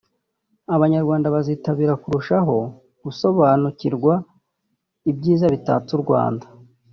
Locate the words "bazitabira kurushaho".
1.35-2.55